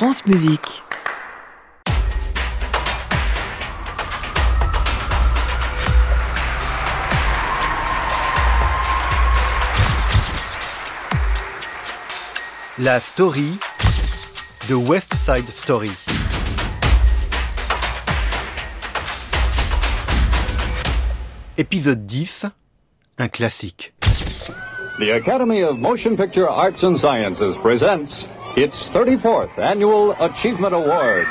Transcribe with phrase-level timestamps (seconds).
[0.00, 0.82] France Musique.
[12.78, 13.58] La story
[14.70, 15.90] de West Side Story.
[21.58, 22.46] Épisode 10,
[23.18, 23.92] un classique.
[24.98, 28.26] The Academy of Motion Picture Arts and Sciences presents
[28.60, 31.26] its 34th Annual Achievement Award.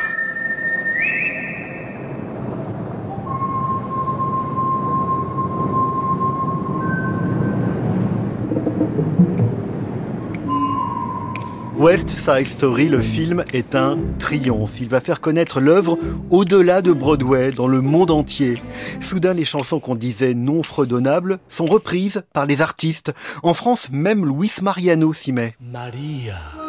[11.78, 14.82] West Side Story, le film, est un triomphe.
[14.82, 16.00] Il va faire connaître l'œuvre
[16.32, 18.60] au-delà de Broadway, dans le monde entier.
[19.02, 23.14] Soudain, les chansons qu'on disait non fredonnables sont reprises par les artistes.
[23.44, 25.54] En France, même Luis Mariano s'y met.
[25.62, 26.69] Maria.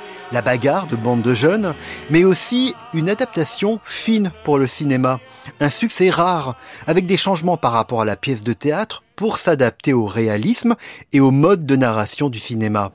[0.31, 1.73] la bagarre de bande de jeunes,
[2.09, 5.19] mais aussi une adaptation fine pour le cinéma,
[5.59, 6.55] un succès rare,
[6.87, 10.75] avec des changements par rapport à la pièce de théâtre pour s'adapter au réalisme
[11.13, 12.91] et au mode de narration du cinéma.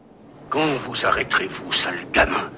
[0.50, 2.50] Quand vous arrêterez-vous, sale gamin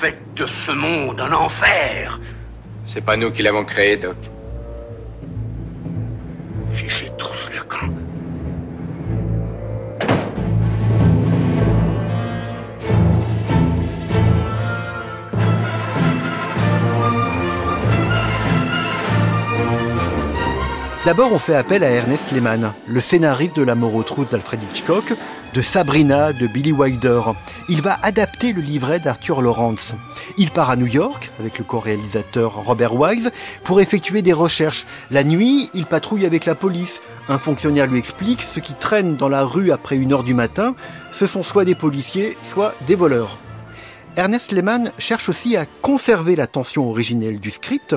[0.00, 2.20] faites de ce monde un enfer
[2.84, 4.16] C'est pas nous qui l'avons créé, Doc.
[21.06, 24.58] D'abord, on fait appel à Ernest Lehman, le scénariste de La mort aux trousses d'Alfred
[24.60, 25.14] Hitchcock,
[25.54, 27.20] de Sabrina de Billy Wilder.
[27.68, 29.94] Il va adapter le livret d'Arthur Lawrence.
[30.36, 33.30] Il part à New York avec le co-réalisateur Robert Wise
[33.62, 34.84] pour effectuer des recherches.
[35.12, 37.00] La nuit, il patrouille avec la police.
[37.28, 40.74] Un fonctionnaire lui explique ce qui traîne dans la rue après une heure du matin,
[41.12, 43.38] ce sont soit des policiers, soit des voleurs.
[44.16, 47.94] Ernest Lehman cherche aussi à conserver la tension originelle du script,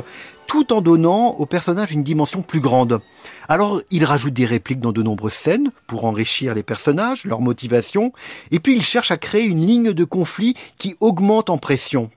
[0.49, 3.01] tout en donnant au personnage une dimension plus grande.
[3.47, 8.11] Alors, il rajoute des répliques dans de nombreuses scènes pour enrichir les personnages, leur motivation,
[8.49, 12.09] et puis il cherche à créer une ligne de conflit qui augmente en pression.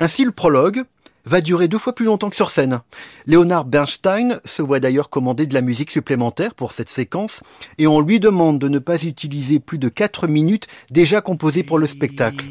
[0.00, 0.82] Ainsi, le prologue
[1.24, 2.80] va durer deux fois plus longtemps que sur scène.
[3.26, 7.42] Leonard Bernstein se voit d'ailleurs commander de la musique supplémentaire pour cette séquence,
[7.78, 11.78] et on lui demande de ne pas utiliser plus de 4 minutes déjà composées pour
[11.78, 12.44] le spectacle.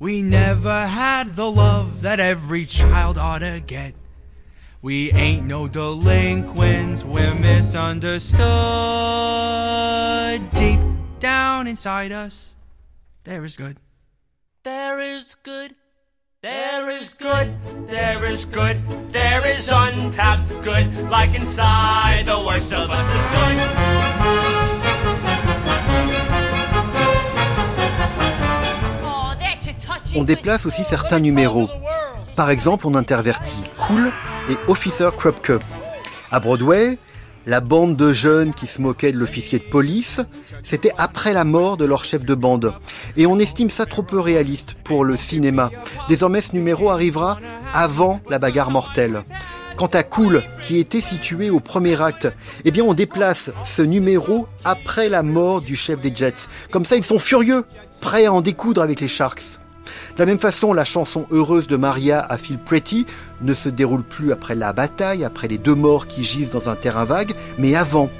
[0.00, 3.94] We never had the love that every child ought to get.
[4.80, 8.40] We ain't no delinquents, we're misunderstood.
[10.52, 10.80] Deep
[11.18, 12.56] down inside us,
[13.24, 13.76] there is good.
[14.64, 15.74] There is good.
[16.42, 17.54] There is good,
[17.86, 18.80] there is good,
[19.12, 23.79] there is untapped good, like inside the worst of us is good.
[30.16, 31.68] On déplace aussi certains numéros.
[32.34, 34.12] Par exemple, on intervertit Cool
[34.50, 35.52] et Officer Krupke.
[36.32, 36.98] À Broadway,
[37.46, 40.20] la bande de jeunes qui se moquaient de l'officier de police,
[40.62, 42.74] c'était après la mort de leur chef de bande.
[43.16, 45.70] Et on estime ça trop peu réaliste pour le cinéma.
[46.08, 47.38] Désormais, ce numéro arrivera
[47.72, 49.22] avant la bagarre mortelle.
[49.76, 52.28] Quant à Cool, qui était situé au premier acte,
[52.64, 56.48] eh bien on déplace ce numéro après la mort du chef des Jets.
[56.70, 57.64] Comme ça, ils sont furieux,
[58.00, 59.59] prêts à en découdre avec les Sharks.
[60.16, 63.06] De la même façon, la chanson heureuse de Maria à Feel Pretty
[63.42, 66.76] ne se déroule plus après la bataille, après les deux morts qui gisent dans un
[66.76, 68.10] terrain vague, mais avant.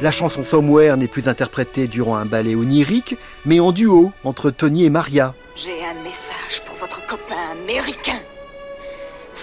[0.00, 4.84] La chanson Somewhere n'est plus interprétée durant un ballet onirique, mais en duo entre Tony
[4.86, 5.34] et Maria.
[5.56, 8.18] J'ai un message pour votre copain américain.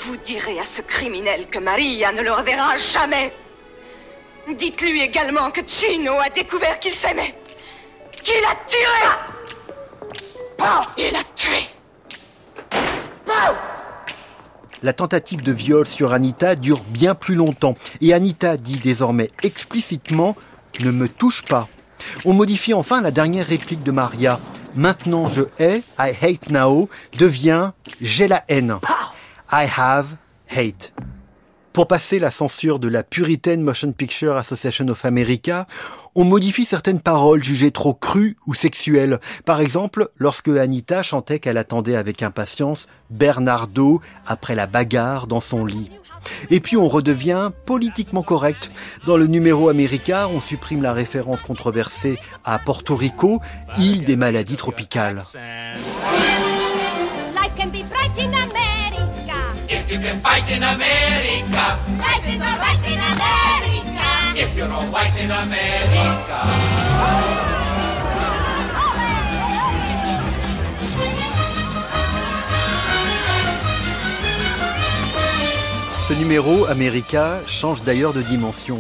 [0.04, 3.32] Vous direz à ce criminel que Maria ne le reverra jamais.
[4.58, 7.36] Dites-lui également que Chino a découvert qu'il s'aimait.
[14.84, 20.36] La tentative de viol sur Anita dure bien plus longtemps et Anita dit désormais explicitement
[20.80, 21.68] ne me touche pas.
[22.26, 24.40] On modifie enfin la dernière réplique de Maria.
[24.76, 27.72] Maintenant je hais, I hate now, devient
[28.02, 28.78] j'ai la haine.
[29.52, 30.16] I have
[30.48, 30.94] hate.
[31.78, 35.68] Pour passer la censure de la Puritan Motion Picture Association of America,
[36.16, 39.20] on modifie certaines paroles jugées trop crues ou sexuelles.
[39.46, 45.68] Par exemple, lorsque Anita chantait qu'elle attendait avec impatience Bernardo après la bagarre dans son
[45.68, 45.92] lit.
[46.50, 48.72] Et puis on redevient politiquement correct.
[49.06, 53.40] Dans le numéro américain, on supprime la référence controversée à Porto Rico,
[53.78, 55.22] île des maladies tropicales.
[76.08, 78.78] Ce numéro, America, change d'ailleurs de dimension.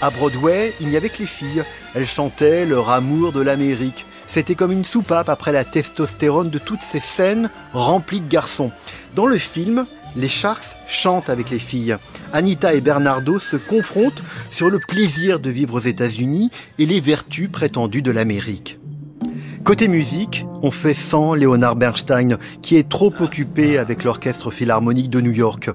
[0.00, 1.62] À Broadway, il n'y avait que les filles.
[1.94, 4.06] Elles chantaient leur amour de l'Amérique.
[4.26, 8.72] C'était comme une soupape après la testostérone de toutes ces scènes remplies de garçons.
[9.14, 9.86] Dans le film,
[10.16, 11.96] les Sharks chantent avec les filles.
[12.32, 17.50] Anita et Bernardo se confrontent sur le plaisir de vivre aux États-Unis et les vertus
[17.50, 18.76] prétendues de l'Amérique.
[19.64, 25.20] Côté musique, on fait sans Leonard Bernstein, qui est trop occupé avec l'Orchestre Philharmonique de
[25.20, 25.70] New York.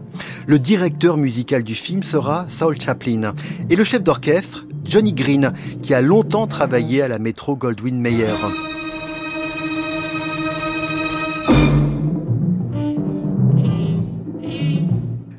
[0.46, 3.34] Le directeur musical du film sera Saul Chaplin.
[3.70, 8.36] Et le chef d'orchestre, Johnny Green, qui a longtemps travaillé à la Metro Goldwyn Mayer.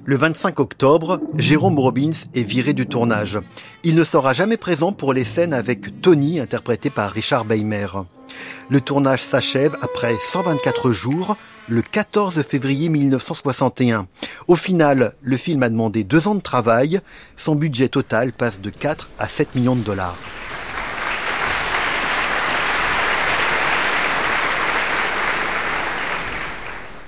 [0.08, 3.38] Le 25 octobre, Jérôme Robbins est viré du tournage.
[3.84, 7.88] Il ne sera jamais présent pour les scènes avec Tony, interprété par Richard Beymer.
[8.70, 11.36] Le tournage s'achève après 124 jours,
[11.68, 14.06] le 14 février 1961.
[14.46, 17.02] Au final, le film a demandé deux ans de travail.
[17.36, 20.16] Son budget total passe de 4 à 7 millions de dollars.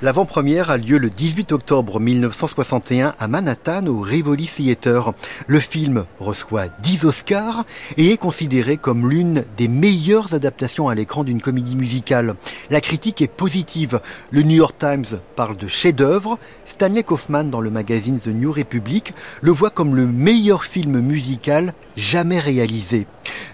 [0.03, 5.13] L'avant-première a lieu le 18 octobre 1961 à Manhattan au Rivoli Theater.
[5.47, 7.67] Le film reçoit 10 Oscars
[7.99, 12.37] et est considéré comme l'une des meilleures adaptations à l'écran d'une comédie musicale.
[12.71, 14.01] La critique est positive.
[14.31, 16.39] Le New York Times parle de chef-d'œuvre.
[16.65, 19.13] Stanley Kaufman dans le magazine The New Republic
[19.43, 23.07] le voit comme le meilleur film musical jamais réalisé.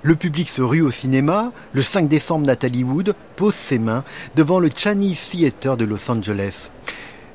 [0.03, 1.53] Le public se rue au cinéma.
[1.73, 6.71] Le 5 décembre, Nathalie Wood pose ses mains devant le Chinese Theater de Los Angeles.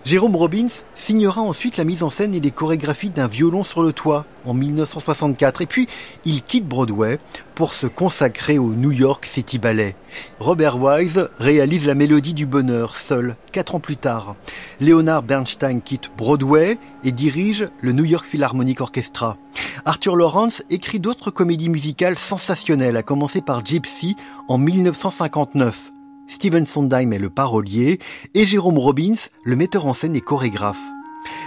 [0.03, 3.93] Jérôme Robbins signera ensuite la mise en scène et les chorégraphies d'un violon sur le
[3.93, 5.87] toit en 1964 et puis
[6.25, 7.19] il quitte Broadway
[7.53, 9.95] pour se consacrer au New York City Ballet.
[10.39, 14.35] Robert Wise réalise la mélodie du bonheur seul quatre ans plus tard.
[14.79, 19.37] Leonard Bernstein quitte Broadway et dirige le New York Philharmonic Orchestra.
[19.85, 24.15] Arthur Lawrence écrit d'autres comédies musicales sensationnelles, à commencer par Gypsy
[24.47, 25.91] en 1959.
[26.31, 27.99] Steven Sondheim est le parolier
[28.33, 30.81] et Jérôme Robbins, le metteur en scène et chorégraphe.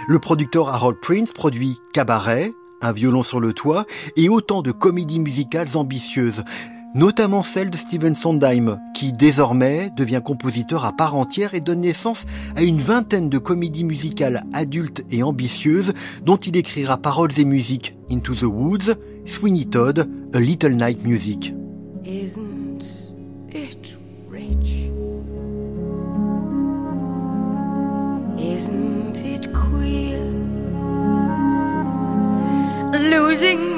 [0.07, 3.85] Le producteur Harold Prince produit Cabaret, Un violon sur le toit
[4.15, 6.43] et autant de comédies musicales ambitieuses,
[6.93, 12.25] notamment celle de Steven Sondheim, qui désormais devient compositeur à part entière et donne naissance
[12.55, 15.93] à une vingtaine de comédies musicales adultes et ambitieuses
[16.23, 18.93] dont il écrira paroles et musique Into the Woods,
[19.25, 21.53] Sweeney Todd, A Little Night Music.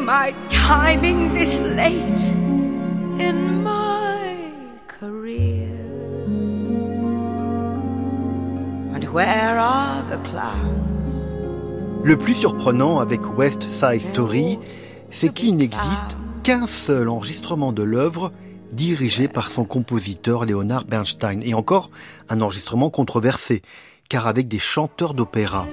[0.08, 2.32] My timing this late
[3.20, 4.38] in my
[4.88, 5.68] career.
[8.96, 11.14] And where are the clowns?
[12.06, 14.60] Le plus surprenant avec West Side Story,
[15.12, 18.32] c'est qu'il n'existe qu'un seul enregistrement de l'œuvre
[18.72, 21.90] dirigé par son compositeur Leonard Bernstein, et encore
[22.30, 23.62] un enregistrement controversé,
[24.08, 25.68] car avec des chanteurs d'opéra.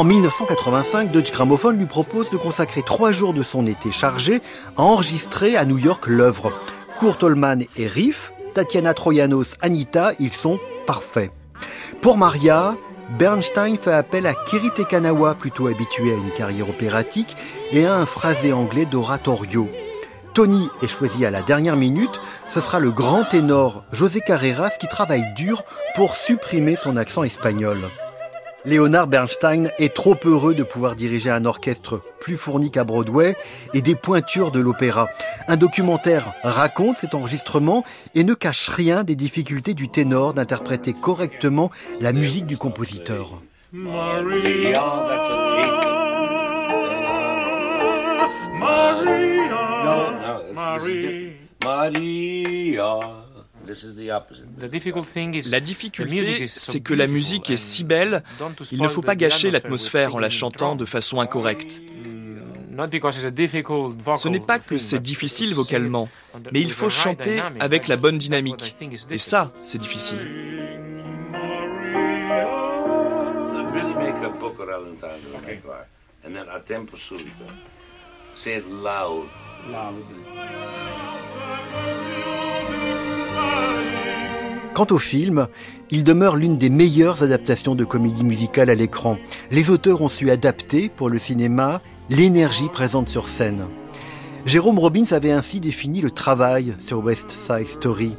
[0.00, 4.40] En 1985, Deutsche Grammophon lui propose de consacrer trois jours de son été chargé
[4.78, 6.54] à enregistrer à New York l'œuvre.
[6.98, 11.32] Kurt Holman et Riff, Tatiana Troyanos, Anita, ils sont parfaits.
[12.00, 12.76] Pour Maria,
[13.18, 17.36] Bernstein fait appel à Kiri Tekanawa, plutôt habitué à une carrière opératique,
[17.70, 19.68] et à un phrasé anglais d'oratorio.
[20.34, 24.86] Tony est choisi à la dernière minute, ce sera le grand ténor José Carreras qui
[24.86, 27.88] travaille dur pour supprimer son accent espagnol.
[28.64, 33.34] Leonard Bernstein est trop heureux de pouvoir diriger un orchestre plus fourni qu'à Broadway
[33.72, 35.08] et des pointures de l'opéra.
[35.48, 37.84] Un documentaire raconte cet enregistrement
[38.14, 41.70] et ne cache rien des difficultés du ténor d'interpréter correctement
[42.00, 43.40] la musique du compositeur.
[55.50, 58.22] La difficulté, c'est que la musique est si belle,
[58.72, 61.80] il ne faut pas gâcher l'atmosphère en la chantant de façon incorrecte.
[64.16, 66.08] Ce n'est pas que c'est difficile vocalement,
[66.52, 68.76] mais il faut chanter avec la bonne dynamique.
[69.10, 70.18] Et ça, c'est difficile.
[84.74, 85.48] Quant au film,
[85.90, 89.18] il demeure l'une des meilleures adaptations de comédie musicale à l'écran.
[89.50, 93.66] Les auteurs ont su adapter pour le cinéma l'énergie présente sur scène.
[94.46, 98.14] Jérôme Robbins avait ainsi défini le travail sur West Side Story.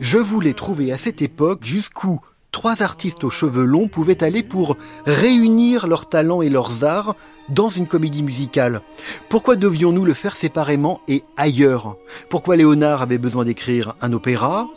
[0.00, 2.20] Je voulais trouver à cette époque jusqu'où
[2.52, 4.76] trois artistes aux cheveux longs pouvaient aller pour
[5.06, 7.14] réunir leurs talents et leurs arts
[7.48, 8.80] dans une comédie musicale.
[9.28, 11.96] Pourquoi devions-nous le faire séparément et ailleurs?
[12.30, 14.68] Pourquoi Léonard avait besoin d'écrire un opéra,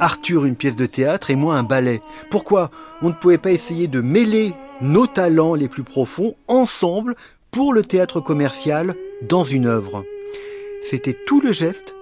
[0.00, 2.02] Arthur une pièce de théâtre et moi un ballet?
[2.30, 2.70] Pourquoi
[3.02, 7.14] on ne pouvait pas essayer de mêler nos talents les plus profonds ensemble
[7.50, 8.94] pour le théâtre commercial
[9.28, 10.04] dans une œuvre?
[10.82, 11.94] C'était tout le geste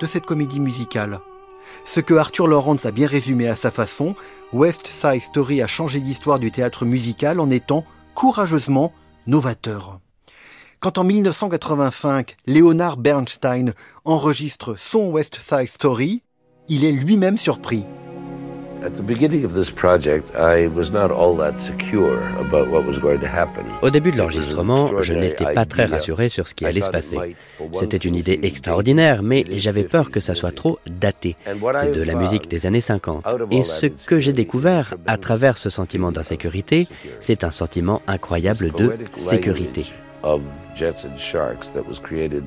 [0.00, 1.20] de cette comédie musicale.
[1.84, 4.14] Ce que Arthur Lawrence a bien résumé à sa façon,
[4.52, 8.92] West Side Story a changé l'histoire du théâtre musical en étant courageusement
[9.26, 10.00] novateur.
[10.80, 16.22] Quand en 1985, Leonard Bernstein enregistre son West Side Story,
[16.68, 17.84] il est lui-même surpris.
[23.82, 27.16] Au début de l'enregistrement, je n'étais pas très rassuré sur ce qui allait se passer.
[27.72, 31.36] C'était une idée extraordinaire, mais j'avais peur que ça soit trop daté.
[31.74, 33.24] C'est de la musique des années 50.
[33.50, 36.88] Et ce que j'ai découvert à travers ce sentiment d'insécurité,
[37.20, 39.86] c'est un sentiment incroyable de sécurité.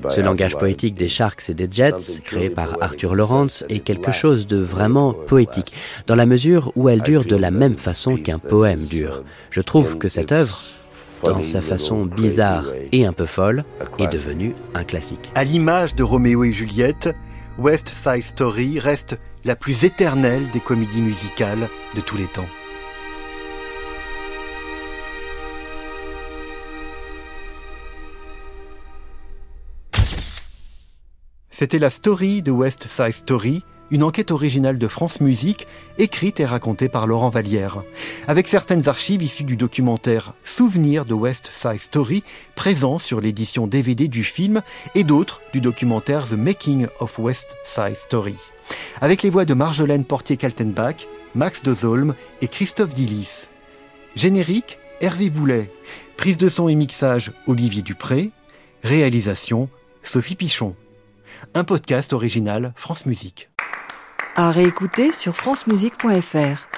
[0.08, 4.46] Ce langage poétique des Sharks et des Jets, créé par Arthur Lawrence, est quelque chose
[4.46, 5.72] de vraiment poétique,
[6.06, 9.22] dans la mesure où elle dure de la même façon qu'un poème dure.
[9.50, 10.62] Je trouve que cette œuvre,
[11.24, 13.64] dans sa façon bizarre et un peu folle,
[13.98, 15.30] est devenue un classique.
[15.34, 17.14] À l'image de Roméo et Juliette,
[17.58, 22.48] West Side Story reste la plus éternelle des comédies musicales de tous les temps.
[31.54, 35.66] C'était la story de West Side Story, une enquête originale de France Musique,
[35.98, 37.82] écrite et racontée par Laurent Vallière,
[38.26, 44.08] avec certaines archives issues du documentaire Souvenirs de West Side Story, présent sur l'édition DVD
[44.08, 44.62] du film,
[44.94, 48.36] et d'autres du documentaire The Making of West Side Story,
[49.02, 53.48] avec les voix de Marjolaine Portier-Kaltenbach, Max Dozolm et Christophe Dillis.
[54.16, 55.70] Générique, Hervé Boulet.
[56.16, 58.30] Prise de son et mixage, Olivier Dupré.
[58.82, 59.68] Réalisation,
[60.02, 60.74] Sophie Pichon
[61.54, 63.50] un podcast original France Musique.
[64.34, 66.68] À réécouter sur francemusique.fr.